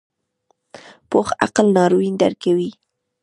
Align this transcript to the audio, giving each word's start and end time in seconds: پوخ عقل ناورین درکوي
پوخ 1.09 1.27
عقل 1.43 1.67
ناورین 1.75 2.15
درکوي 2.21 2.69